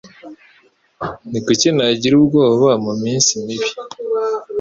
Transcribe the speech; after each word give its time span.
Ni 1.29 1.39
kuki 1.45 1.67
nagira 1.77 2.13
ubwoba 2.21 2.69
mu 2.85 2.93
minsi 3.01 3.31
mibi 3.45 3.69